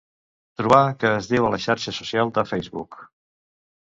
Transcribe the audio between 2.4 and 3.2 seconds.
Facebook.